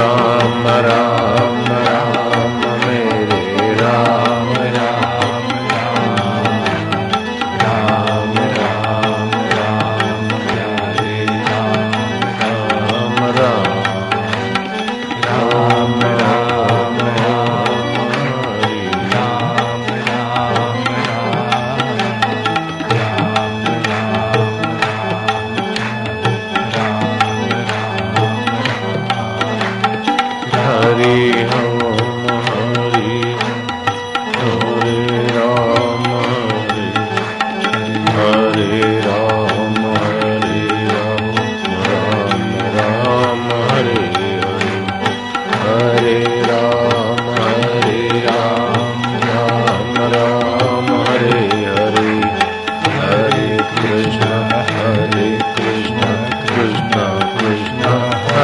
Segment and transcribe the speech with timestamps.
[0.00, 0.99] Ram Ram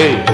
[0.00, 0.29] Ei.